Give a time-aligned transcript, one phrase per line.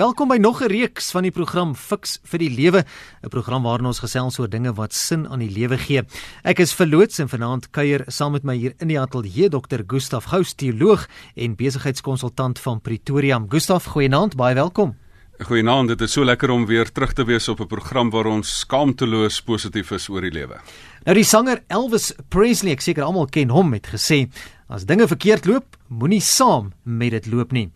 [0.00, 2.84] Welkom by nog 'n reeks van die program Fix vir die Lewe,
[3.22, 6.02] 'n program waarin ons gesels oor dinge wat sin aan die lewe gee.
[6.42, 9.80] Ek is verloots en vanaand kuier saam met my hier in die ateljee Dr.
[9.86, 13.44] Gustaf Gous, teoloog en besigheidskonsultant van Pretoria.
[13.48, 14.96] Gustaf, goeienaand, baie welkom.
[15.38, 18.58] Goeienaand, dit is so lekker om weer terug te wees op 'n program waar ons
[18.58, 20.60] skaamteloos positief is oor die lewe.
[21.04, 24.30] Nou die sanger Elvis Presley, ek seker almal ken hom, het gesê:
[24.68, 27.70] "As dinge verkeerd loop, moenie saam met dit loop nie."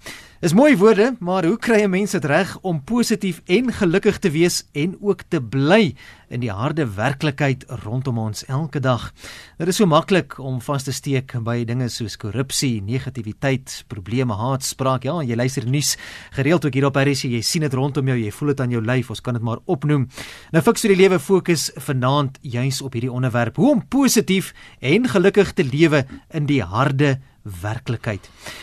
[0.45, 4.31] Is mooi woorde, maar hoe kry 'n mens dit reg om positief en gelukkig te
[4.31, 5.96] wees en ook te bly
[6.29, 9.13] in die harde werklikheid rondom ons elke dag?
[9.57, 15.03] Dit is so maklik om vas te steek by dinge soos korrupsie, negativiteit, probleme, haatspraak.
[15.04, 15.96] Ja, jy luister nuus
[16.31, 18.82] gereeld ook hier op RSC, jy sien dit rondom jou, jy voel dit aan jou
[18.82, 19.11] lyf.
[19.11, 20.09] Ons kan dit maar opnoem.
[20.53, 25.09] Nou fiks vir die lewe fokus vanaand juis op hierdie onderwerp: hoe om positief en
[25.09, 27.34] gelukkig te lewe in die harde werklikheid.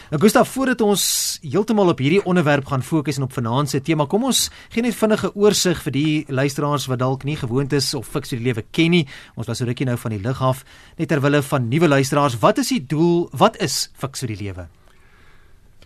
[0.09, 1.03] Nou Gustav, voordat ons
[1.45, 4.98] heeltemal op hierdie onderwerp gaan fokus en op vanaand se tema, kom ons gee net
[4.98, 8.96] vinnige oorsig vir die luisteraars wat dalk nie gewoond is of fiks die lewe ken
[8.98, 9.05] nie.
[9.38, 10.65] Ons was so rukkie nou van die lig af,
[10.98, 12.40] net ter wille van nuwe luisteraars.
[12.41, 13.27] Wat is die doel?
[13.38, 14.68] Wat is fiks vir die lewe?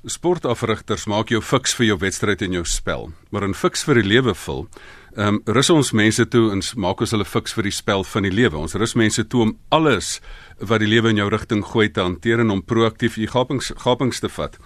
[0.05, 4.07] Sportafrigters maak jou fiks vir jou wedstryd en jou spel, maar in fiks vir die
[4.07, 4.67] lewe vul
[5.15, 8.25] Ehm um, rus ons mense toe en maak ons hulle fiks vir die spel van
[8.27, 8.57] die lewe.
[8.59, 10.17] Ons rus mense toe om alles
[10.59, 14.19] wat die lewe in jou rigting gooi te hanteer en om proaktief die gapings gapings
[14.19, 14.59] te vat.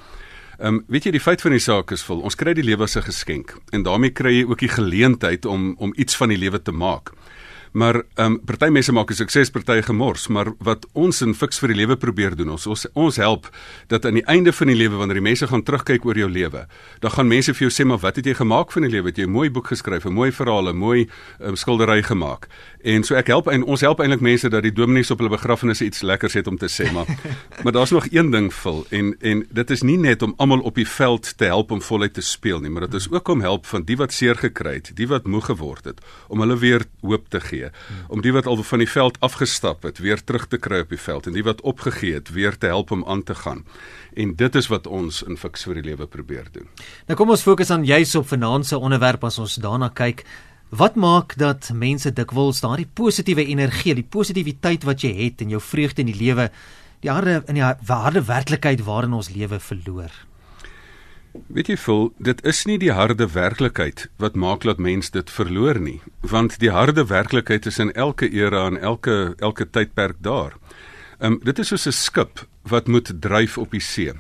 [0.58, 2.24] Ehm um, weet jy die feit van die saak is vol.
[2.26, 5.76] Ons kry die lewe as 'n geskenk en daarmee kry jy ook die geleentheid om
[5.78, 7.14] om iets van die lewe te maak.
[7.72, 11.60] Maar ehm um, party mense maak 'n sukses, party gemors, maar wat ons in Fix
[11.60, 13.50] vir die Lewe probeer doen, ons ons, ons help
[13.88, 16.68] dat aan die einde van die lewe wanneer die mense gaan terugkyk oor jou lewe,
[17.00, 19.08] dan gaan mense vir jou sê maar wat het jy gemaak van die lewe?
[19.08, 22.48] Het jy 'n mooi boek geskryf, 'n mooi verhaal, 'n mooi um, skildery gemaak?
[22.82, 25.86] En so ek help en ons help eintlik mense dat die dominees op hulle begrafnisse
[25.86, 27.06] iets lekkers het om te sê, maar
[27.64, 30.76] maar daar's nog een ding vul en en dit is nie net om almal op
[30.76, 33.66] die veld te help om voluit te speel nie, maar dit is ook om help
[33.66, 37.30] van die wat seer gekry het, die wat moeg geword het, om hulle weer hoop
[37.30, 37.72] te gee gee
[38.08, 41.02] om die wat al van die veld afgestap het weer terug te kry op die
[41.02, 43.66] veld en die wat opgegee het weer te help om aan te gaan.
[44.16, 46.68] En dit is wat ons in Fix vir die Lewe probeer doen.
[47.08, 50.26] Nou kom ons fokus aan juis op finansiële onderwerp as ons daarna kyk.
[50.70, 55.62] Wat maak dat mense dikwels daardie positiewe energie, die positiwiteit wat jy het in jou
[55.62, 56.50] vreugde in die lewe,
[57.02, 60.29] die harde in die harde werklikheid waarin ons lewe verloor?
[61.48, 65.80] Weet jy voel dit is nie die harde werklikheid wat maak dat mens dit verloor
[65.80, 70.58] nie want die harde werklikheid is in elke era en elke elke tydperk daar.
[71.20, 74.14] Ehm um, dit is soos 'n skip wat moet dryf op die see.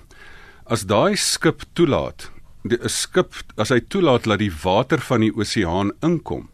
[0.66, 2.31] As daai skip toelaat,
[2.63, 6.50] 'n skip as hy toelaat dat die water van die oseaan inkom,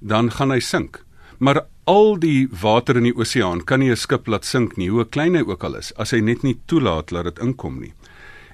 [0.00, 1.04] dan gaan hy sink.
[1.38, 5.04] Maar al die water in die oseaan kan nie 'n skip laat sink nie, hoe
[5.04, 7.92] klein hy ook al is, as hy net nie toelaat dat dit inkom nie.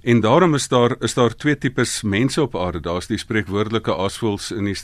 [0.03, 2.81] En daarom is daar is daar twee tipes mense op aarde.
[2.81, 4.77] Daar's die spreekwoordelike aasvoëls en die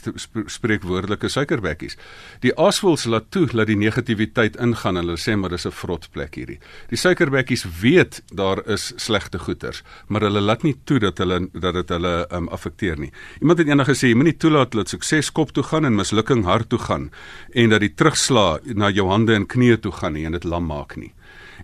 [0.45, 1.97] spreekwoordelike suikerbekkies.
[2.43, 6.35] Die aasvoëls laat toe dat die negativiteit ingaan hulle sê maar dis 'n vrot plek
[6.35, 6.59] hierdie.
[6.89, 11.73] Die suikerbekkies weet daar is slegte goeters, maar hulle laat nie toe dat hulle dat
[11.73, 13.11] dit hulle um, affekteer nie.
[13.39, 16.69] Iemand het eendag gesê jy moenie toelaat dat sukses kop toe gaan en mislukking hart
[16.69, 17.11] toe gaan
[17.53, 20.65] en dat die terugslag na jou hande en knieë toe gaan nie en dit lam
[20.65, 21.13] maak nie.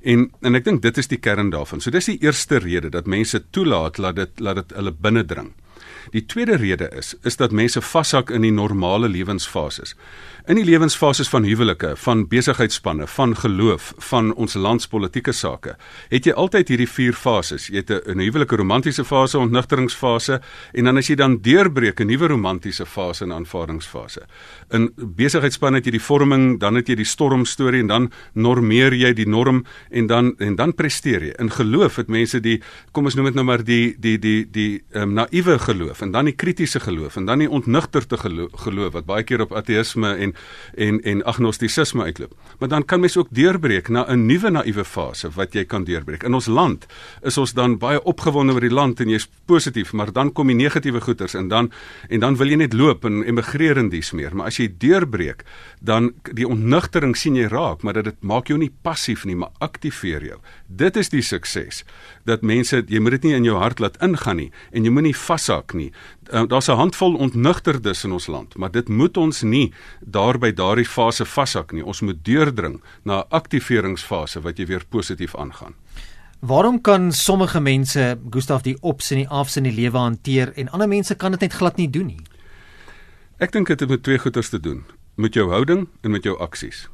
[0.02, 1.82] En en ek dink dit is die kern daarvan.
[1.82, 5.52] So dis die eerste rede dat mense toelaat dat dit laat dit hulle binnendring.
[6.10, 9.96] Die tweede rede is is dat mense vashak in die normale lewensfases.
[10.50, 15.76] In die lewensfases van huwelike, van besigheidsspanne, van geloof, van ons landspolitiese sake,
[16.10, 17.68] het jy altyd hierdie vier fases.
[17.70, 20.42] Jy het 'n huwelike romantiese fase, ontnigteringsfase
[20.74, 24.22] en dan as jy dan deurbreek 'n nuwe romantiese fase en aanvaardingsfase.
[24.72, 29.14] In besigheidsspanne het jy die vorming, dan het jy die stormstorie en dan normeer jy
[29.14, 31.34] die norm en dan en dan presteer jy.
[31.40, 34.84] In geloof het mense die kom ons noem dit nou maar die die die die
[34.92, 38.94] ehm um, naïewe geloof en dan die kritiese geloof en dan die ontnigterde geloof, geloof
[38.94, 40.34] wat baie keer op ateïsme en
[40.76, 42.32] en en agnostisisme uitloop.
[42.60, 46.24] Maar dan kan mens ook deurbreek na 'n nuwe naïewe fase wat jy kan deurbreek.
[46.24, 46.86] In ons land
[47.22, 50.56] is ons dan baie opgewonde oor die land en jy's positief, maar dan kom die
[50.56, 51.72] negatiewe goeters en dan
[52.10, 54.36] en dan wil jy net loop en emigreer in dies meer.
[54.36, 55.44] Maar as jy deurbreek,
[55.80, 60.26] dan die ontnigtering sien jy raak, maar dit maak jou nie passief nie, maar aktiveer
[60.26, 60.40] jou.
[60.68, 61.84] Dit is die sukses.
[62.26, 65.16] Dat mense, jy moet dit nie in jou hart laat ingaan nie en jy moenie
[65.16, 65.92] vashak nie.
[66.34, 70.52] Uh, Daar's 'n handvol ontnigterdes in ons land, maar dit moet ons nie daar by
[70.52, 71.86] daardie fase vashak nie.
[71.86, 75.74] Ons moet deurdring na 'n aktiveringsfase wat jy weer positief aangaan.
[76.42, 80.70] Waarom kan sommige mense Gustaf die ops en die afs in die lewe hanteer en
[80.70, 82.22] ander mense kan dit net glad nie doen nie?
[83.38, 84.84] Ek dink dit het met twee goeters te doen,
[85.16, 86.88] met jou houding en met jou aksies.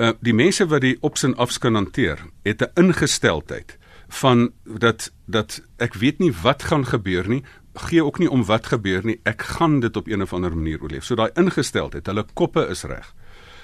[0.00, 3.76] Uh die mense wat die ops en afs kan hanteer, het 'n ingesteldheid
[4.10, 7.42] van dat dat ek weet nie wat gaan gebeur nie
[7.74, 10.82] gee ook nie om wat gebeur nie ek gaan dit op een of ander manier
[10.82, 13.14] oorleef so daai ingesteldheid hulle koppe is reg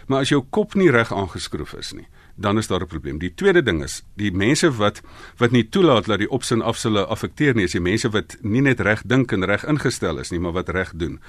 [0.07, 2.07] maar as jou kop nie reg aangeskroef is nie
[2.37, 3.19] dan is daar 'n probleem.
[3.19, 5.03] Die tweede ding is, die mense wat
[5.37, 8.61] wat nie toelaat dat die opsin af hulle affekteer nie, is die mense wat nie
[8.61, 11.21] net reg dink en reg ingestel is nie, maar wat reg doen.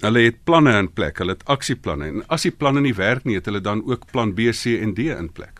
[0.00, 3.34] Hulle het planne in plek, hulle het aksieplanne en as die planne nie werk nie,
[3.34, 5.57] het hulle dan ook plan B, C en D in plek.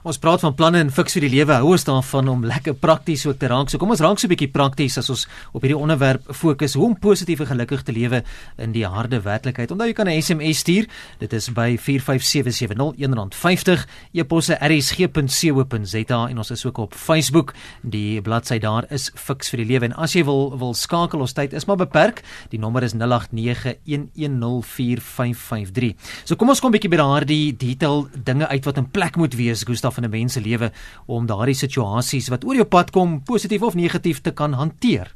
[0.00, 1.52] Ons praat van planne en fiks vir die lewe.
[1.60, 3.68] Hou ons daarvan om lekker prakties ook te raak.
[3.68, 6.86] So kom ons raak so 'n bietjie prakties as ons op hierdie onderwerp fokus hoe
[6.86, 8.24] om positief en gelukkig te lewe
[8.56, 9.70] in die harde werklikheid.
[9.70, 10.86] Onthou jy kan 'n SMS stuur.
[11.18, 13.86] Dit is by 45770 R1.50.
[14.12, 17.52] E-posse rsg.co.za en ons is ook op Facebook.
[17.82, 21.32] Die bladsy daar is fiks vir die lewe en as jy wil wil skakel ons
[21.32, 22.22] tyd is maar beperk.
[22.48, 25.94] Die nommer is 0891104553.
[26.24, 29.34] So kom ons kom 'n bietjie by daardie detail dinge uit wat in plek moet
[29.34, 29.64] wees.
[29.64, 30.72] Gustav van 'n mens se lewe
[31.06, 35.14] om daardie situasies wat oor jou pad kom, positief of negatief te kan hanteer.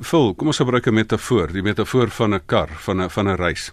[0.00, 3.36] Vol, kom ons gebruik 'n metafoor, die metafoor van 'n kar, van 'n van 'n
[3.36, 3.72] reis.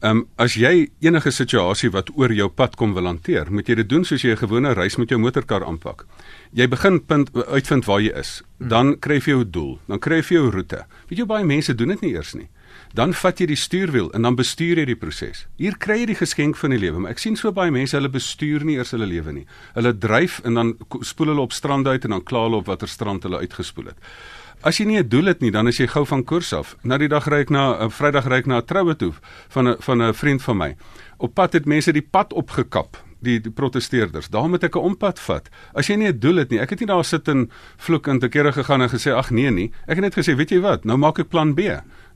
[0.00, 3.74] Ehm um, as jy enige situasie wat oor jou pad kom wil hanteer, moet jy
[3.74, 6.06] dit doen soos jy 'n gewone reis met jou motorkar aanpak.
[6.52, 8.42] Jy begin punt uitvind waar jy is.
[8.58, 10.86] Dan kry jy jou doel, dan kry jy jou roete.
[11.08, 12.48] Weet jy baie mense doen dit nie eers nie
[12.94, 15.46] dan vat jy die stuurwiel en dan bestuur jy die proses.
[15.56, 18.08] Hier kry jy die geskenk van die lewe, maar ek sien so baie mense hulle
[18.08, 19.46] bestuur nie eers hulle lewe nie.
[19.74, 22.88] Hulle dryf en dan spoel hulle op strand uit en dan kla hulle op watter
[22.88, 23.98] strand hulle uitgespoel het.
[24.62, 26.76] As jy nie 'n doel het nie, dan is jy gou van koers af.
[26.82, 29.12] Na die dag ry ek na 'n uh, Vrydag ry ek na 'n troue toe
[29.48, 30.76] van 'n van 'n vriend van my.
[31.18, 34.28] Op pad het mense die pad opgekap die, die protesteerders.
[34.28, 35.48] Daar moet ek 'n ompad vat.
[35.72, 38.18] As jy nie 'n doel het nie, ek het nie daar sit en vloek en
[38.18, 39.72] te kere gegaan en gesê ag nee nie.
[39.86, 40.84] Ek het net gesê, weet jy wat?
[40.84, 41.60] Nou maak ek plan B.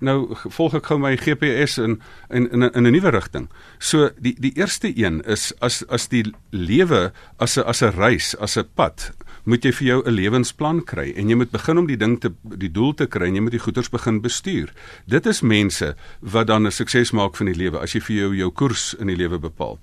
[0.01, 2.01] Nou volg ek gou my GPS in
[2.31, 3.49] in in in 'n nuwe rigting.
[3.79, 8.37] So die die eerste een is as as die lewe as 'n as 'n reis,
[8.39, 9.13] as 'n pad
[9.45, 12.33] moet jy vir jou 'n lewensplan kry en jy moet begin om die ding te
[12.43, 14.73] die doel te kry en jy moet die goeders begin bestuur.
[15.07, 18.35] Dit is mense wat dan 'n sukses maak van die lewe as jy vir jou
[18.37, 19.79] jou koers in die lewe bepaal.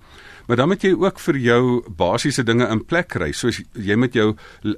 [0.52, 1.60] Maar dan moet jy ook vir jou
[1.96, 3.30] basiese dinge in plek kry.
[3.32, 4.34] Soos jy met jou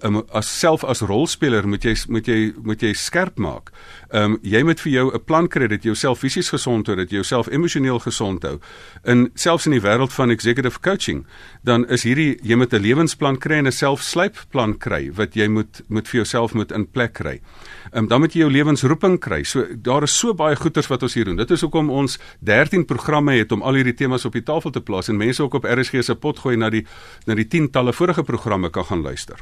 [0.06, 3.72] um, as self as rolspeler moet jy moet jy moet jy skerp maak.
[4.12, 6.96] Ehm um, jy moet vir jou 'n plan kry dat jy jouself fisies gesond hou,
[6.96, 8.60] dat jy jouself emosioneel gesond hou.
[9.04, 11.26] In selfs in die wêreld van executive coaching,
[11.64, 15.82] dan is hierdie jy moet 'n lewensplan kry en 'n selfslypplan kry wat jy moet
[15.90, 17.42] moet vir jouself moet in plek kry.
[17.94, 19.44] Ehm um, dan moet jy jou lewensroeping kry.
[19.44, 21.36] So daar is so baie goeters wat ons hier doen.
[21.38, 24.82] Dit is hoekom ons 13 programme het om al hierdie temas op die tafel te
[24.82, 26.86] plaas en mense ook op RSG se pot gooi na die
[27.28, 29.40] na die tientalle vorige programme kan gaan luister.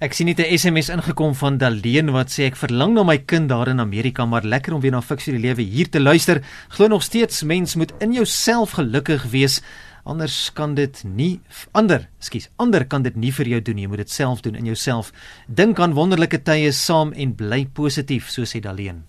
[0.00, 3.48] Ek sien net 'n SMS ingekom van Daleen wat sê ek verlang na my kind
[3.48, 6.40] daar in Amerika, maar lekker om weer na Fiksie die lewe hier te luister.
[6.68, 9.60] Glo nog steeds mens moet in jouself gelukkig wees.
[10.04, 11.40] Anders kan dit nie
[11.72, 13.82] ander, skus, ander kan dit nie vir jou doen nie.
[13.82, 15.12] Jy moet dit self doen in jouself.
[15.46, 19.04] Dink aan wonderlike tye saam en bly positief, so sê Daleen.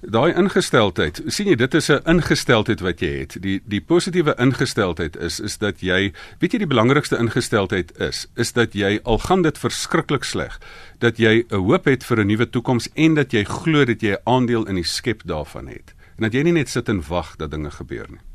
[0.00, 3.36] Daai ingesteldheid, sien jy, dit is 'n ingesteldheid wat jy het.
[3.42, 8.52] Die die positiewe ingesteldheid is is dat jy, weet jy die belangrikste ingesteldheid is, is
[8.52, 10.58] dat jy al gaan dit verskriklik sleg,
[10.98, 14.12] dat jy 'n hoop het vir 'n nuwe toekoms en dat jy glo dat jy
[14.12, 15.94] 'n aandeel in die skep daarvan het.
[16.16, 18.29] En dat jy nie net sit en wag dat dinge gebeur nie.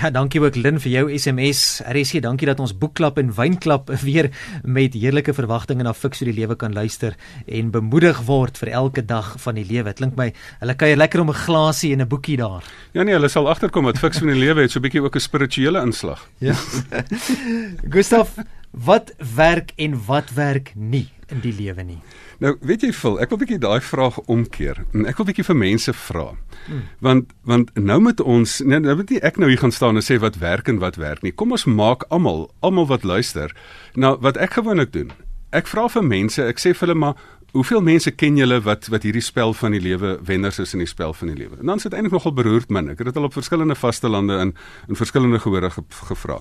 [0.00, 1.82] Ja, dankie ook Lin vir jou SMS.
[1.84, 4.30] RSC, dankie dat ons boekklap en wynklap weer
[4.64, 9.04] met heerlike verwagtinge na Fix vir die lewe kan luister en bemoedig word vir elke
[9.04, 9.92] dag van die lewe.
[9.98, 10.30] Klink my,
[10.62, 12.64] hulle kuier lekker om 'n glasie en 'n boekie daar.
[12.96, 15.16] Ja nee, hulle sal agterkom dat Fix vir die lewe het so 'n bietjie ook
[15.16, 16.24] 'n spirituele inslag.
[16.38, 16.56] Ja.
[17.94, 18.40] Gustaf,
[18.70, 21.98] wat werk en wat werk nie in die lewe nie?
[22.38, 25.30] Nou, weet jy vol, ek wil 'n bietjie daai vraag omkeer en ek wil 'n
[25.30, 26.36] bietjie vir mense vra.
[26.66, 26.82] Hmm.
[27.00, 30.02] Want want nou moet ons nee, nou moet nie ek nou hier gaan staan en
[30.02, 31.32] sê wat werk en wat werk nie.
[31.32, 33.54] Kom ons maak almal, almal wat luister,
[33.94, 35.12] nou wat ek gewoonlik doen.
[35.52, 37.16] Ek vra vir mense, ek sê vir hulle maar
[37.50, 40.86] Hoeveel mense ken julle wat wat hierdie spel van die lewe wenners is in die
[40.86, 41.56] spel van die lewe?
[41.58, 42.92] En dan sit eintlik nogal beroerd min.
[42.92, 44.54] Ek het dit al op verskillende vaste lande in
[44.86, 46.38] in verskillende gehore ge, gevra.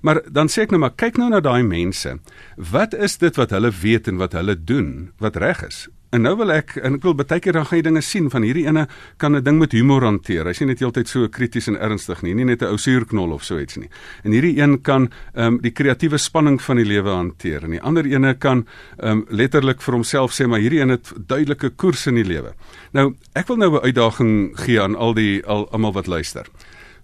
[0.00, 2.18] Maar dan sê ek nou maar kyk nou na daai mense.
[2.56, 5.88] Wat is dit wat hulle weet en wat hulle doen wat reg is?
[6.08, 8.44] En nou wil ek en ek wil baie keer dan gaan jy dinge sien van
[8.46, 8.86] hierdie ene
[9.20, 10.46] kan 'n ding met humor hanteer.
[10.46, 13.44] Hy's nie net heeltyd so krities en ernstig nie, nie net 'n ou suurknol of
[13.44, 13.90] so iets nie.
[14.24, 17.64] En hierdie een kan ehm um, die kreatiewe spanning van die lewe hanteer.
[17.64, 21.12] En die ander ene kan ehm um, letterlik vir homself sê maar hierdie een het
[21.26, 22.54] duidelike koers in die lewe.
[22.92, 26.46] Nou, ek wil nou 'n uitdaging gee aan al die al almal wat luister.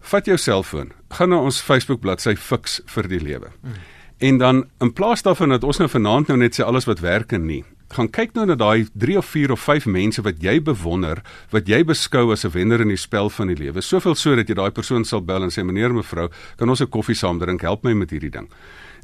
[0.05, 3.53] Vat jou selfoon, gaan na ons Facebook bladsy Fix vir die lewe.
[4.21, 7.33] En dan in plaas daarvan dat ons nou vanaand nou net sê alles wat werk
[7.33, 7.63] en nie,
[7.95, 11.69] gaan kyk nou na daai 3 of 4 of 5 mense wat jy bewonder, wat
[11.69, 13.81] jy beskou as 'n wenner in die spel van die lewe.
[13.81, 16.89] Soveel so dat jy daai persoon sal bel en sê meneer mevrou, kan ons 'n
[16.89, 17.63] koffie saam drink?
[17.63, 18.49] Help my met hierdie ding.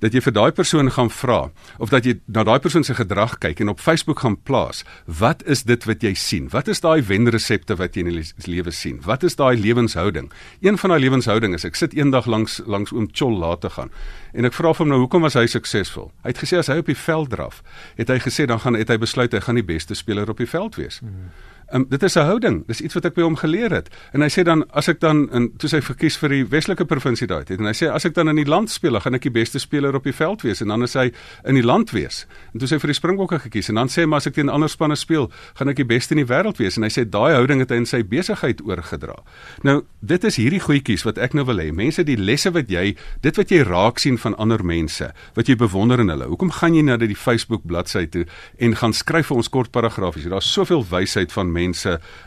[0.01, 1.41] Dat jy vir daai persoon gaan vra
[1.79, 5.45] of dat jy na daai persoon se gedrag kyk en op Facebook gaan plaas, wat
[5.47, 6.49] is dit wat jy sien?
[6.53, 9.01] Wat is daai wenresepte wat jy in die lewe sien?
[9.05, 10.31] Wat is daai lewenshouding?
[10.61, 13.93] Een van daai lewenshouding is ek sit eendag langs langs oom Chol laat te gaan
[14.33, 16.11] en ek vra hom nou hoekom was hy suksesvol?
[16.25, 17.63] Hy het gesê as hy op die veld draf,
[17.99, 20.49] het hy gesê dan gaan het hy besluit hy gaan die beste speler op die
[20.49, 21.01] veld wees.
[21.05, 21.33] Hmm.
[21.73, 22.67] Um, dit is 'n houding.
[22.67, 23.89] Dis iets wat ek by hom geleer het.
[24.13, 27.27] En hy sê dan as ek dan in toe sy verkies vir die Weselike provinsie
[27.27, 29.31] daai het en hy sê as ek dan in die land speel, gaan ek die
[29.31, 31.13] beste speler op die veld wees en dan is hy
[31.45, 32.27] in die land wees.
[32.53, 34.49] En toe sy vir die Springbokke gekies en dan sê hy maar as ek teen
[34.49, 37.35] ander spanne speel, gaan ek die beste in die wêreld wees en hy sê daai
[37.35, 39.23] houding het hy in sy besigheid oorgedra.
[39.63, 41.73] Nou, dit is hierdie goedjies wat ek nou wil hê.
[41.73, 45.55] Mense, die lesse wat jy, dit wat jy raak sien van ander mense, wat jy
[45.57, 46.27] bewonder in hulle.
[46.27, 48.27] Hoekom gaan jy na die Facebook bladsy toe
[48.59, 50.25] en gaan skryf vir ons kort paragrafies?
[50.25, 51.60] Daar's soveel wysheid van mense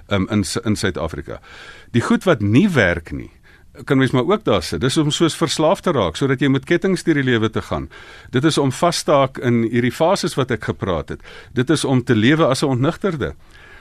[0.07, 1.39] um, in in Suid-Afrika.
[1.91, 3.31] Die goed wat nie werk nie
[3.83, 4.81] kan mens maar ook daar sit.
[4.81, 7.89] Dis om soos verslaaf te raak sodat jy met kettinge deur die lewe te gaan.
[8.29, 11.23] Dit is om vas te haak in hierdie fases wat ek gepraat het.
[11.53, 13.33] Dit is om te lewe as 'n ontnigterde.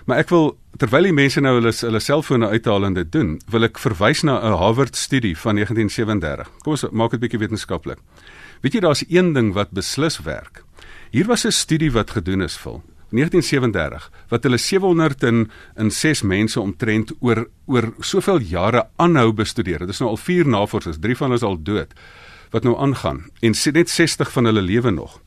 [0.06, 3.64] Maar ek wil terwyl die mense nou hulle hulle selfone uithaal en dit doen, wil
[3.64, 6.48] ek verwys na 'n Harvard studie van 1937.
[6.62, 7.98] Kom ons maak dit bietjie wetenskaplik.
[8.62, 10.64] Weet jy daar's een ding wat beslis werk.
[11.10, 12.80] Hier was 'n studie wat gedoen is vir
[13.12, 19.78] 1937 wat hulle 700 in in 6 mense omtrent oor oor soveel jare aanhou bestudeer.
[19.78, 21.92] Dit is nou al 4 navorsers, 3 van hulle is al dood
[22.52, 25.20] wat nou aangaan en net 60 van hulle lewe nog.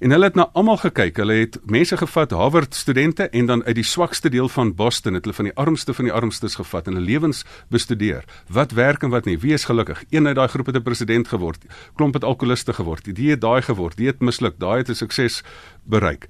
[0.00, 1.18] En hulle het na almal gekyk.
[1.20, 5.26] Hulle het mense gevat, Harvard studente en dan uit die swakste deel van Boston het
[5.26, 8.24] hulle van die armste van die armstes gevat en hulle lewens bestudeer.
[8.48, 9.36] Wat werk en wat nie.
[9.38, 10.04] Wie is gelukkig?
[10.08, 11.64] Een uit daai groep het 'n president geword.
[11.94, 13.14] Klomp het alkoholiste geword.
[13.14, 13.96] Die het daai geword.
[13.96, 14.58] Die het misluk.
[14.58, 15.42] Daai het 'n sukses
[15.84, 16.28] bereik.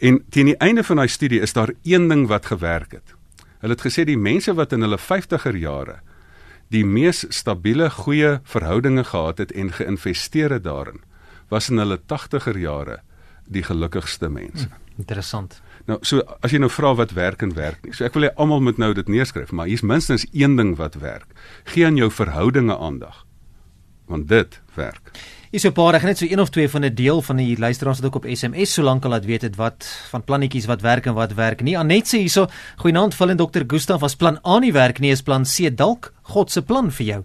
[0.00, 3.14] En teen die einde van daai studie is daar een ding wat gewerk het.
[3.60, 6.00] Hulle het gesê die mense wat in hulle 50er jare
[6.70, 11.00] die mees stabiele goeie verhoudinge gehad het en geïnvesteer het daarin,
[11.50, 13.00] was in hulle 80er jare
[13.50, 14.68] die gelukkigste mense.
[14.68, 15.58] Hmm, interessant.
[15.90, 17.92] Nou, so as jy nou vra wat werk en werk nie.
[17.96, 21.00] So ek wil hê almal moet nou dit neerskryf, maar hier's minstens een ding wat
[21.02, 21.26] werk.
[21.72, 23.24] Gee aan jou verhoudinge aandag.
[24.06, 25.10] Want dit werk.
[25.50, 27.98] Is so paar, ek net so een of twee van 'n deel van die luisteraars
[27.98, 31.14] wat ook op SMS solank al laat weet het wat van plannetjies wat werk en
[31.14, 31.76] wat werk nie.
[31.78, 35.44] Anet sê hierso, goeienaand, vullend dokter Gustaf as plan A nie werk nie, is plan
[35.44, 37.24] C dalk God se plan vir jou.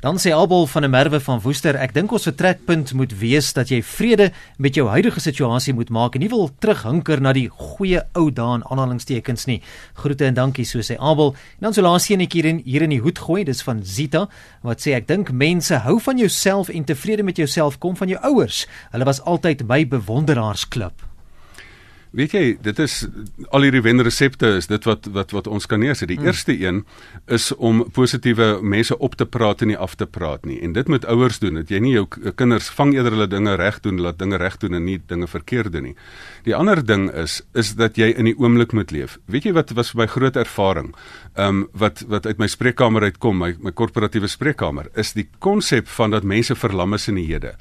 [0.00, 3.68] Dan sê Abel van 'n merwe van Woester, ek dink ons vertrekpunt moet wees dat
[3.68, 8.02] jy vrede met jou huidige situasie moet maak en nie wil terughinker na die goeie
[8.14, 9.62] ou dae in aanhalingstekens nie.
[9.94, 11.34] Groete en dankie so sê Abel.
[11.34, 14.28] En dan so laaste enetjie hier in hier in die hoed gooi, dis van Zita
[14.62, 18.20] wat sê ek dink mense hou van jouself en tevrede met jouself kom van jou
[18.22, 18.66] ouers.
[18.92, 21.09] Hulle was altyd my bewonderaars-klub.
[22.10, 22.94] Weet jy, dit is
[23.54, 26.08] al hierdie wenresepte is dit wat wat wat ons kan neersit.
[26.10, 26.26] Die mm.
[26.26, 26.80] eerste een
[27.30, 30.58] is om positiewe mense op te praat en nie af te praat nie.
[30.64, 31.60] En dit moet ouers doen.
[31.60, 34.74] Dat jy nie jou kinders vang eerder hulle dinge reg doen, laat dinge reg doen
[34.74, 35.94] en nie dinge verkeerd doen nie.
[36.48, 39.18] Die ander ding is is dat jy in die oomblik moet leef.
[39.30, 40.90] Weet jy wat was my groot ervaring?
[41.36, 45.86] Ehm um, wat wat uit my spreekkamer uitkom, my my korporatiewe spreekkamer, is die konsep
[45.88, 47.54] van dat mense verlam is in die hede.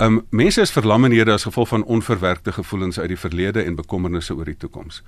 [0.00, 3.74] Um mense is verlam in hierde as gevolg van onverwerkte gevoelens uit die verlede en
[3.76, 5.02] bekommernisse oor die toekoms.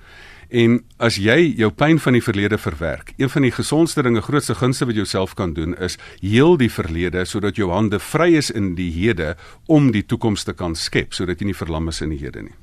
[0.53, 4.53] En as jy jou pyn van die verlede verwerk, een van die gesondste dinge, grootste
[4.53, 8.51] gunste wat jy jouself kan doen is heel die verlede sodat jou hande vry is
[8.53, 9.33] in die hede
[9.65, 12.53] om die toekoms te kan skep sodat jy nie verlam is in die hede nie.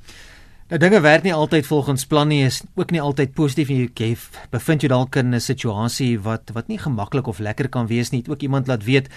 [0.71, 4.15] Nou dinge werk nie altyd volgens plan nie, is ook nie altyd positief en jy
[4.55, 8.23] bevind jou dalk in 'n situasie wat wat nie gemaklik of lekker kan wees nie.
[8.29, 9.11] Ook iemand laat weet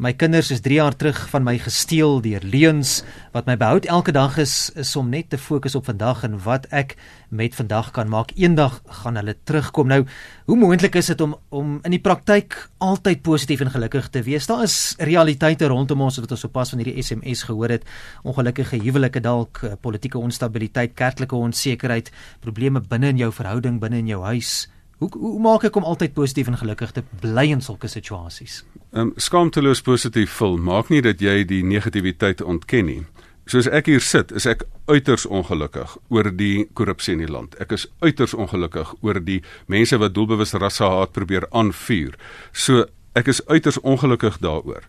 [0.00, 3.02] My kinders is 3 jaar terug van my gesteel deur leuns
[3.34, 6.64] wat my behoud elke dag is is om net te fokus op vandag en wat
[6.72, 6.94] ek
[7.28, 8.32] met vandag kan maak.
[8.32, 9.92] Eendag gaan hulle terugkom.
[9.92, 10.06] Nou,
[10.48, 14.48] hoe moontlik is dit om om in die praktyk altyd positief en gelukkig te wees?
[14.48, 17.84] Daar is realiteite rondom ons wat ons sopas van hierdie SMS gehoor het.
[18.24, 22.08] Ongelukkige huwelike dalk, eh, politieke onstabiliteit, kerklike onsekerheid,
[22.40, 24.64] probleme binne in jou verhouding, binne in jou huis.
[25.00, 28.60] Hoe hoe maak ek om altyd positief en gelukkig te bly in sulke situasies?
[28.92, 33.00] Ehm um, skaamteloos positief voel maak nie dat jy die negatiwiteit ontken nie.
[33.48, 37.56] Soos ek hier sit, is ek uiters ongelukkig oor die korrupsie in die land.
[37.64, 39.40] Ek is uiters ongelukkig oor die
[39.72, 42.18] mense wat doelbewus rassehaat probeer aanvuur.
[42.52, 42.84] So
[43.16, 44.84] ek is uiters ongelukkig daaroor.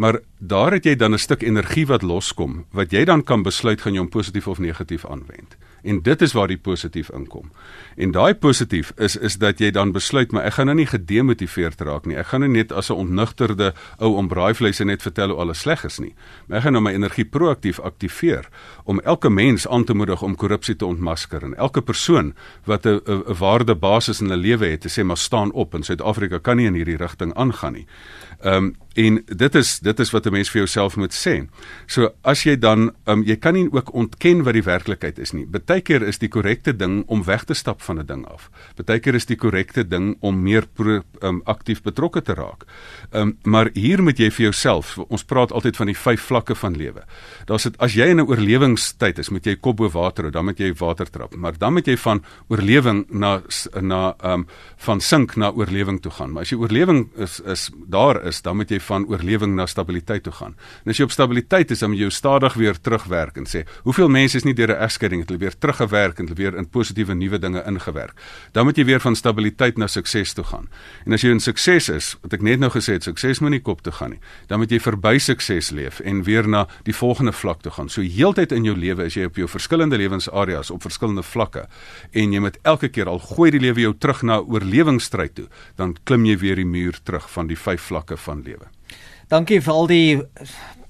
[0.00, 3.80] Maar daar het jy dan 'n stuk energie wat loskom wat jy dan kan besluit
[3.80, 5.56] gaan jy hom positief of negatief aanwend.
[5.82, 7.50] En dit is waar die positief inkom.
[7.96, 11.80] En daai positief is is dat jy dan besluit maar ek gaan nou nie gedemotiveerd
[11.80, 12.16] raak nie.
[12.16, 15.84] Ek gaan nou net as 'n onnugterde ou om braaivleis net vertel hoe alles sleg
[15.84, 16.14] is nie.
[16.46, 18.48] Maar ek gaan nou my energie proaktief aktiveer
[18.84, 22.34] om elke mens aan te moedig om korrupsie te ontmasker en elke persoon
[22.64, 26.38] wat 'n 'n waardebasis in 'n lewe het te sê maar staan op en Suid-Afrika
[26.38, 27.86] kan nie in hierdie rigting aangaan nie.
[28.40, 31.48] Ehm um, En dit is dit is wat 'n mens vir jouself moet sê.
[31.86, 35.46] So as jy dan um, jy kan nie ook ontken wat die werklikheid is nie.
[35.46, 38.50] Partykeer is die korrekte ding om weg te stap van 'n ding af.
[38.74, 42.64] Partykeer is die korrekte ding om meer pro, um, aktief betrokke te raak.
[43.12, 46.76] Um, maar hier moet jy vir jouself, ons praat altyd van die vyf vlakke van
[46.76, 47.04] lewe.
[47.46, 50.44] Daar's dit as jy in 'n oorlewingstyd is, moet jy kop bo water hou, dan
[50.44, 53.42] moet jy water trap, maar dan moet jy van oorlewing na
[53.80, 56.32] na um van sink na oorlewing toe gaan.
[56.32, 60.22] Maar as jy oorlewing is is daar is, dan moet jy van oorlewing na stabiliteit
[60.22, 60.56] toe gaan.
[60.84, 64.08] En as jy op stabiliteit is, dan moet jy stadig weer terugwerk en sê, hoeveel
[64.08, 67.14] mense is nie deur 'n egskeiding het hulle weer teruggewerk en hulle weer in positiewe
[67.14, 68.14] nuwe dinge ingewerk.
[68.52, 70.68] Dan moet jy weer van stabiliteit na sukses toe gaan.
[71.06, 73.60] En as jy in sukses is, wat ek net nou gesê het, sukses moet nie
[73.60, 74.20] kop toe gaan nie.
[74.46, 77.88] Dan moet jy verby sukses leef en weer na die volgende vlak toe gaan.
[77.88, 81.66] So heeltyd in jou lewe is jy op jou verskillende lewensareas op verskillende vlakke
[82.12, 85.96] en jy moet elke keer al gooi die lewe jou terug na oorlewingsstryd toe, dan
[86.04, 88.69] klim jy weer die muur terug van die vyf vlakke van lewe.
[89.30, 90.22] Dankie vir al die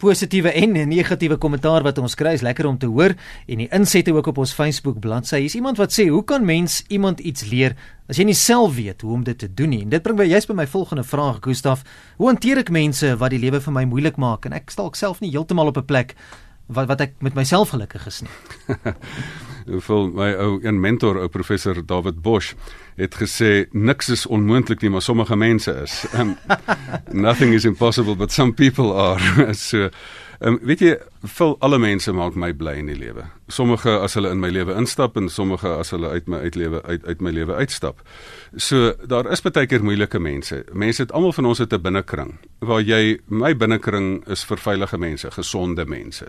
[0.01, 2.33] positiewe en negatiewe kommentaar wat ons kry.
[2.39, 3.13] Is lekker om te hoor
[3.45, 5.43] en die insette ook op ons Facebook bladsy.
[5.43, 7.77] Hier's iemand wat sê, "Hoe kan mens iemand iets leer
[8.09, 10.25] as jy nie self weet hoe om dit te doen nie?" En dit bring my
[10.25, 11.83] juist by my volgende vraag, Gustaf.
[12.17, 15.21] Hoe hanteer ek mense wat die lewe vir my moeilik maak en ek stalk self
[15.21, 16.15] nie heeltemal op 'n plek
[16.67, 18.31] wat wat ek met myself gelukkig is nie?
[19.71, 22.55] Hoeveel my ou een mentor, ou professor David Bosch
[23.01, 26.05] het gesê niks is onmoontlik nie, maar sommige mense is.
[26.21, 26.37] Um,
[27.13, 29.55] nothing is impossible but some people are.
[29.55, 29.89] so
[30.41, 30.95] um, weet jy,
[31.37, 33.25] vir alle mense maak my bly in die lewe.
[33.53, 37.07] Sommige as hulle in my lewe instap en sommige as hulle uit my uitlewe uit
[37.07, 38.03] uit my lewe uitstap.
[38.57, 40.65] So daar is baie keer moeilike mense.
[40.73, 44.99] Mense het almal van ons het 'n binnekring waar jy my binnekring is vir veilige
[44.99, 46.27] mense, gesonde mense.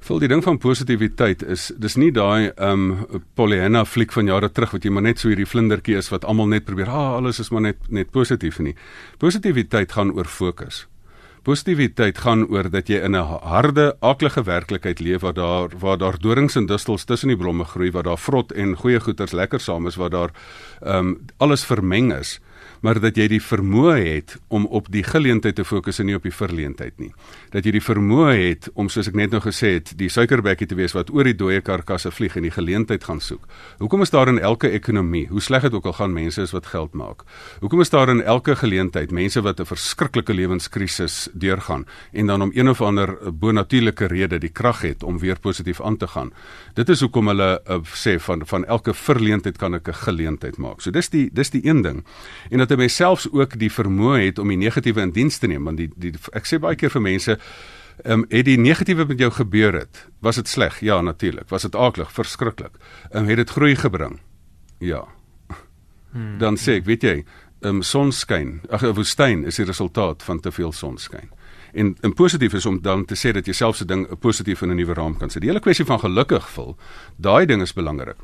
[0.00, 4.72] Vol die ding van positiwiteit is dis nie daai um Pollyanna fliek van jare terug
[4.72, 7.50] wat jy maar net so hierdie vlindertjie is wat almal net probeer, ah alles is
[7.50, 8.74] maar net net positief nie.
[9.18, 10.88] Positiwiteit gaan oor fokus.
[11.42, 16.18] Positiwiteit gaan oor dat jy in 'n harde, aaklige werklikheid leef waar daar waar daar
[16.18, 19.86] dorings en distels tussen die blomme groei, waar daar vrot en goeie goeters lekker saam
[19.86, 20.30] is, waar daar
[20.80, 22.40] ehm um, alles vermeng is
[22.80, 26.26] maar dat jy die vermoë het om op die geleentheid te fokus en nie op
[26.26, 27.10] die verleentheid nie.
[27.52, 30.78] Dat jy die vermoë het om soos ek net nou gesê het, die suikerbekkie te
[30.78, 33.46] wees wat oor die dooie karkasse vlieg en die geleentheid gaan soek.
[33.78, 36.66] Hoekom is daar in elke ekonomie, hoe sleg dit ook al gaan, mense is wat
[36.66, 37.24] geld maak?
[37.60, 42.50] Hoekom is daar in elke geleentheid mense wat 'n verskriklike lewenskrisis deurgaan en dan om
[42.54, 46.32] een of ander bonatuurlike rede die krag het om weer positief aan te gaan?
[46.74, 50.80] Dit is hoekom hulle uh, sê van van elke verleentheid kan ek 'n geleentheid maak.
[50.80, 52.04] So dis die dis die een ding.
[52.50, 55.46] En dat 'n mens selfs ook die vermoë het om die negatiewe in diens te
[55.46, 57.38] neem want die die ek sê baie keer vir mense
[58.04, 60.80] ehm um, het die negatiewe met jou gebeur het was dit sleg?
[60.80, 62.76] Ja natuurlik was dit aaklig verskriklik.
[63.10, 64.20] Ehm um, het dit groei gebring?
[64.78, 65.04] Ja.
[66.10, 66.38] Hmm.
[66.38, 67.16] dan sê ek weet jy
[67.60, 71.30] ehm um, sonskyn ag 'n woestyn is die resultaat van te veel sonskyn.
[71.72, 74.70] En en positief is om dan te sê dat jy self se ding positief in
[74.70, 75.42] 'n nuwe raam kan sit.
[75.42, 76.76] Die hele kwessie van gelukkig voel
[77.16, 78.16] daai ding is belangrik.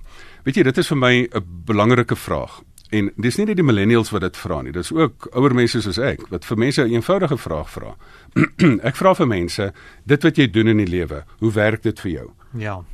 [0.45, 4.11] Weet jy dit is vir my 'n belangrike vraag En dis nie net die millennials
[4.13, 7.39] wat dit vra nie, dis ook ouer mense soos ek wat vir mense 'n eenvoudige
[7.39, 7.97] vraag vra.
[8.89, 9.73] ek vra vir mense,
[10.05, 12.31] dit wat jy doen in die lewe, hoe werk dit vir jou?
[12.59, 12.85] Ja.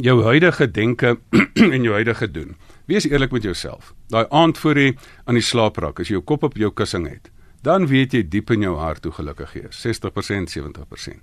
[0.00, 1.18] Jou huidige denke
[1.74, 2.56] en jou huidige doen.
[2.86, 3.94] Wees eerlik met jouself.
[4.08, 7.08] Daai aand voor jy aan die slaap raak, as jy jou kop op jou kussing
[7.08, 7.30] het,
[7.64, 11.20] dan weet jy diep in jou hart hoe gelukkig jy is, 60%, 70%.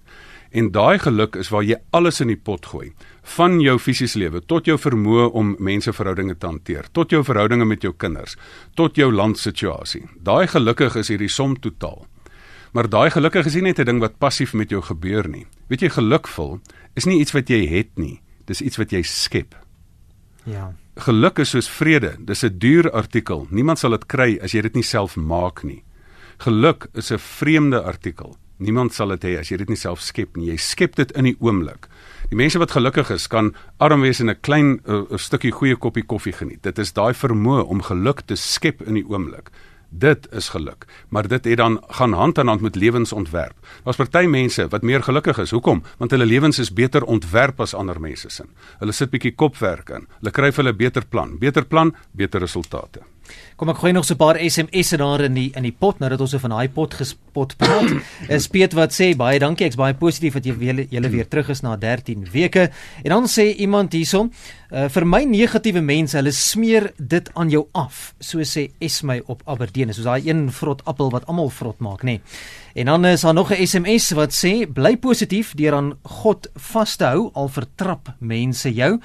[0.52, 2.90] En daai geluk is waar jy alles in die pot gooi,
[3.38, 7.86] van jou fisiese lewe tot jou vermoë om menseverhoudinge te hanteer, tot jou verhoudinge met
[7.86, 8.36] jou kinders,
[8.76, 10.04] tot jou landsituasie.
[10.20, 12.04] Daai gelukkig is hierdie som totaal.
[12.76, 15.46] Maar daai gelukkig is nie net 'n ding wat passief met jou gebeur nie.
[15.70, 16.60] Weet jy gelukvol
[16.96, 19.56] is nie iets wat jy het nie, dis iets wat jy skep.
[20.46, 20.74] Ja.
[20.96, 23.48] Geluk is soos vrede, dis 'n duur artikel.
[23.50, 25.84] Niemand sal dit kry as jy dit nie self maak nie.
[26.42, 28.36] Geluk is 'n vreemde artikel.
[28.58, 30.50] Niemand sal dit hê as jy dit nie self skep nie.
[30.50, 31.88] Jy skep dit in die oomblik.
[32.30, 36.04] Die mense wat gelukkig is, kan arm wees en 'n klein uh, stukkie goeie koppie
[36.04, 36.64] koffie geniet.
[36.64, 39.52] Dit is daai vermoë om geluk te skep in die oomblik.
[39.90, 43.56] Dit is geluk, maar dit het dan gaan hand aan hand met lewensontwerp.
[43.84, 45.52] Daar's party mense wat meer gelukkig is.
[45.52, 45.84] Hoekom?
[45.98, 48.44] Want hulle lewens is beter ontwerp as ander mense se.
[48.80, 50.08] Hulle sit bietjie kopwerk in.
[50.20, 53.11] Hulle kry vir hulle beter plan, beter plan, beter resultate.
[53.56, 56.10] Kom ek gooi nog so 'n paar SMS'e daar in die in die pot nou
[56.10, 57.92] dat ons oor van daai pot gespot praat.
[58.38, 61.50] is Piet wat sê baie dankie, ek's baie positief dat jy weer julle weer terug
[61.50, 62.72] is na 13 weke.
[63.04, 64.32] En dan sê iemand hierson,
[64.72, 68.14] uh, vir my negatiewe mense, hulle smeer dit aan jou af.
[68.20, 72.18] So sê Esmy op Aberdeen, soos daai een vrot appel wat almal vrot maak, nê.
[72.18, 72.22] Nee.
[72.74, 76.96] En dan is daar nog 'n SMS wat sê bly positief deur aan God vas
[76.96, 79.00] te hou al vertrap mense jou.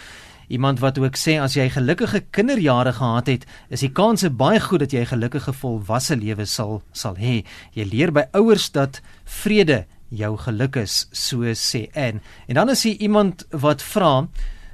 [0.48, 4.84] Iemand wat ook sê as jy gelukkige kinderjare gehad het, is die kanse baie goed
[4.84, 7.44] dat jy 'n gelukkige volwasse lewe sal sal hê.
[7.72, 12.20] Jy leer by ouers dat vrede jou geluk is, so sê en.
[12.46, 14.28] En dan is hier iemand wat vra,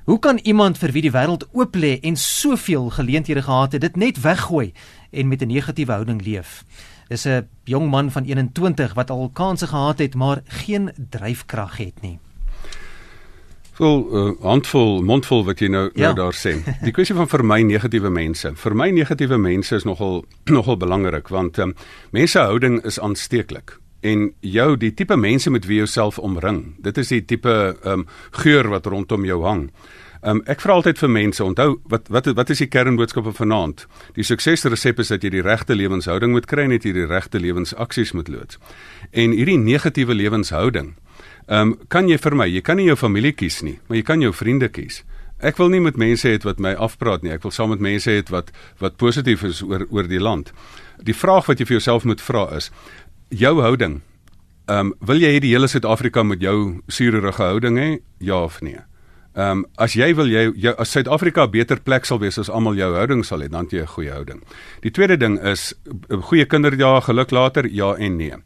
[0.05, 3.97] hoe kan iemand vir wie die wêreld oop lê en soveel geleenthede gehad het, dit
[3.97, 4.73] net weggooi
[5.11, 6.65] en met 'n negatiewe houding leef?
[7.09, 12.03] Dis 'n jong man van 21 wat al kansse gehad het, maar geen dryfkrag het
[12.03, 12.19] nie
[13.83, 16.13] vol uh, handvol mondvol wat jy nou nou ja.
[16.13, 16.57] nou daar sê.
[16.85, 18.55] Die kwessie van vir my negatiewe mense.
[18.65, 20.23] Vir my negatiewe mense is nogal
[20.57, 21.75] nogal belangrik want um,
[22.15, 26.75] mensehouding is aansteeklik en jou die tipe mense met wie jy jouself omring.
[26.83, 28.07] Dit is die tipe um,
[28.43, 29.69] geur wat rondom jou hang.
[30.23, 33.87] Um, ek vra altyd vir mense, onthou wat wat wat is die kernboodskap van vanaand?
[34.15, 37.43] Die suksesresep is dat jy die regte lewenshouding moet kry en net jy die regte
[37.43, 38.59] lewensaksies moet loods.
[39.11, 40.95] En hierdie negatiewe lewenshouding
[41.49, 44.03] Ehm um, kan jy vir my, jy kan nie jou familie kies nie, maar jy
[44.03, 45.03] kan jou vriende kies.
[45.43, 47.33] Ek wil nie met mense hê wat my afpraat nie.
[47.35, 50.53] Ek wil saam met mense hê wat wat positief is oor oor die land.
[51.03, 52.71] Die vraag wat jy vir jouself moet vra is
[53.29, 54.01] jou houding.
[54.69, 57.91] Ehm um, wil jy hê die hele Suid-Afrika moet jou suurerige houding hê?
[58.21, 58.79] Ja of nee?
[59.35, 62.51] Ehm um, as jy wil jy, jy as Suid-Afrika 'n beter plek sal wees as
[62.51, 64.43] almal jou houding sal hê, dan jy 'n goeie houding.
[64.83, 65.75] Die tweede ding is
[66.11, 68.37] goeie kinderdae geluk later, ja en nee.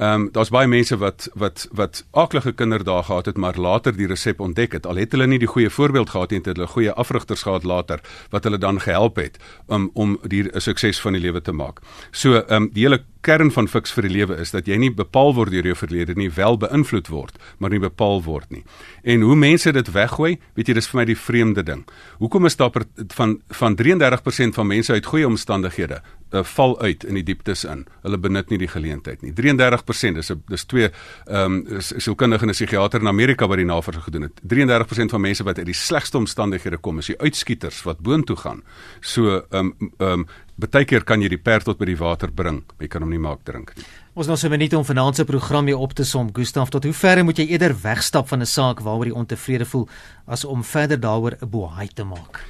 [0.00, 4.06] Ehm um, daar's baie mense wat wat wat aaklige kinderdae gehad het, maar later die
[4.06, 4.86] resep ontdek het.
[4.86, 8.00] Al het hulle nie die goeie voorbeeld gehad nie, het hulle goeie afrigters gehad later
[8.30, 9.36] wat hulle dan gehelp het
[9.66, 11.82] om om die sukses van die lewe te maak.
[12.10, 14.90] So ehm um, die hele kern van fiks vir die lewe is dat jy nie
[14.90, 18.64] bepaal word deur jou verlede nie, wel beïnvloed word, maar nie bepaal word nie.
[19.04, 21.84] En hoe mense dit weggooi, weet jy, dis vir my die vreemde ding.
[22.18, 22.72] Hoekom is daar
[23.16, 26.00] van van 33% van mense uit goeie omstandighede
[26.32, 27.84] uh, val uit in die dieptes in.
[28.02, 29.32] Hulle benut nie die geleentheid nie.
[29.36, 30.90] 33% dis 'n dis twee
[31.26, 34.40] ehm um, sielkundige en 'n psigiater in Amerika wat die navorsing gedoen het.
[34.42, 38.62] 33% van mense wat uit die slegste omstandighede kom, is die uitskieters wat boontoe gaan.
[39.00, 42.30] So ehm um, ehm um, baie keer kan jy die perd tot by die water
[42.30, 43.84] bring, maar jy kan hom nie maak drink nie.
[44.14, 46.30] Ons nou so 'n minuut om vanaand se program hier op te som.
[46.32, 49.88] Gustaf, tot hoe ver moet jy eerder wegstap van 'n saak waaroor jy ontevrede voel
[50.26, 52.44] as om verder daaroor 'n boei te maak?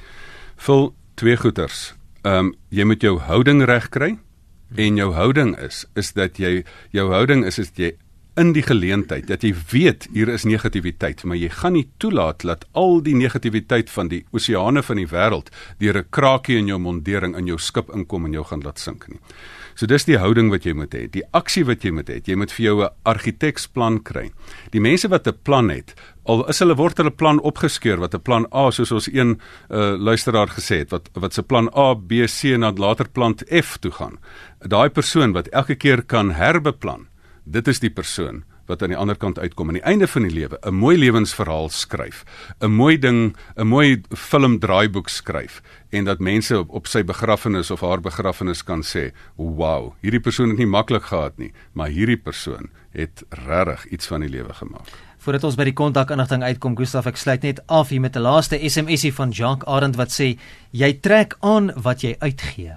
[0.57, 4.17] Vul twee goeters ehm um, jy moet jou houding reg kry
[4.77, 7.95] en jou houding is is dat jy jou houding is is jy
[8.39, 12.67] in die geleentheid dat jy weet hier is negativiteit maar jy gaan nie toelaat dat
[12.77, 17.35] al die negativiteit van die oseane van die wêreld deur 'n kraakie in jou mondering
[17.35, 19.19] in jou skip inkom en jou gaan laat sink nie.
[19.75, 22.19] So dis die houding wat jy moet hê, die aksie wat jy moet hê.
[22.27, 24.31] Jy moet vir jou 'n argiteksplan kry.
[24.71, 28.21] Die mense wat 'n plan het, al is hulle word hulle plan opgeskeur wat 'n
[28.21, 32.25] plan A soos ons een uh, luisteraar gesê het wat wat se plan A, B,
[32.27, 34.19] C en dan later plan F toe gaan.
[34.59, 37.07] Daai persoon wat elke keer kan herbeplan,
[37.43, 40.33] dit is die persoon wat aan die ander kant uitkom aan die einde van die
[40.33, 42.23] lewe 'n mooi lewensverhaal skryf,
[42.61, 47.71] 'n mooi ding, 'n mooi film draaiboek skryf en dat mense op, op sy begrafnis
[47.71, 52.21] of haar begrafnis kan sê, "Wow, hierdie persoon het nie maklik gehad nie, maar hierdie
[52.21, 57.05] persoon het regtig iets van die lewe gemaak." Voordat ons by die kontakinligting uitkom, Gustaf,
[57.05, 60.37] ek sluit net af hier met 'n laaste SMSie van Jacques Arend wat sê,
[60.71, 62.73] "Jy trek aan wat jy uitgee."